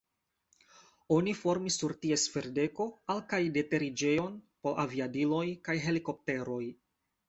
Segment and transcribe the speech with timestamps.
[1.17, 6.65] Oni formis sur ties ferdeko al- kaj de-teriĝejon por aviadiloj kaj helikopteroj.